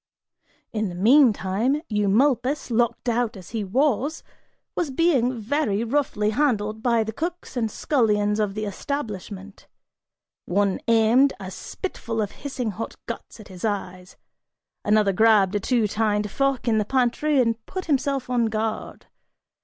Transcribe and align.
In 0.73 0.89
the 0.89 0.95
meantime, 0.95 1.83
Eumolpus, 1.87 2.71
locked 2.71 3.07
out 3.07 3.37
as 3.37 3.51
he 3.51 3.63
was, 3.63 4.23
was 4.73 4.89
being 4.89 5.39
very 5.39 5.83
roughly 5.83 6.31
handled 6.31 6.81
by 6.81 7.03
the 7.03 7.13
cooks 7.13 7.55
and 7.55 7.69
scullions 7.69 8.39
of 8.39 8.55
the 8.55 8.65
establishment; 8.65 9.67
one 10.45 10.79
aimed 10.87 11.33
a 11.39 11.51
spitful 11.51 12.19
of 12.19 12.31
hissing 12.31 12.71
hot 12.71 12.95
guts 13.05 13.39
at 13.39 13.49
his 13.49 13.63
eyes; 13.63 14.17
another 14.83 15.13
grabbed 15.13 15.53
a 15.53 15.59
two 15.59 15.87
tined 15.87 16.31
fork 16.31 16.67
in 16.67 16.79
the 16.79 16.83
pantry 16.85 17.39
and 17.39 17.63
put 17.67 17.85
himself 17.85 18.27
on 18.27 18.47
guard. 18.47 19.05